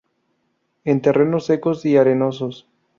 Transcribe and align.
En 0.83 1.03
terrenos 1.03 1.45
secos 1.45 1.85
y 1.85 1.95
arenosos. 1.95 2.67